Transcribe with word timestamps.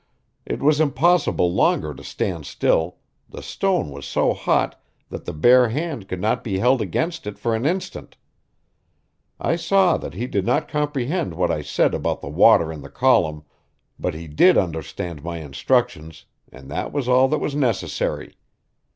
It 0.47 0.63
was 0.63 0.79
impossible 0.81 1.53
longer 1.53 1.93
to 1.93 2.03
stand 2.03 2.47
still 2.47 2.97
the 3.29 3.43
stone 3.43 3.91
was 3.91 4.03
so 4.07 4.33
hot 4.33 4.81
that 5.09 5.25
the 5.25 5.31
bare 5.31 5.69
hand 5.69 6.07
could 6.07 6.19
not 6.19 6.43
be 6.43 6.57
held 6.57 6.81
against 6.81 7.27
it 7.27 7.37
for 7.37 7.53
an 7.53 7.67
instant. 7.67 8.17
I 9.39 9.55
saw 9.55 9.97
that 9.97 10.15
he 10.15 10.25
did 10.25 10.43
not 10.43 10.67
comprehend 10.67 11.35
what 11.35 11.51
I 11.51 11.61
said 11.61 11.93
about 11.93 12.19
the 12.21 12.29
water 12.29 12.71
in 12.73 12.81
the 12.81 12.89
column, 12.89 13.43
but 13.99 14.15
he 14.15 14.27
did 14.27 14.57
understand 14.57 15.23
my 15.23 15.37
instructions, 15.37 16.25
and 16.51 16.71
that 16.71 16.91
was 16.91 17.07
all 17.07 17.27
that 17.27 17.37
was 17.39 17.53
necessary. 17.53 18.37